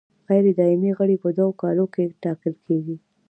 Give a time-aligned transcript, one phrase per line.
[0.27, 2.95] غیر دایمي غړي په دوو کالو کې ټاکل کیږي.